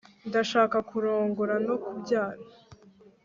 ndashaka 0.27 0.77
kurongora 0.89 1.55
no 1.67 1.75
kubyara 1.83 2.41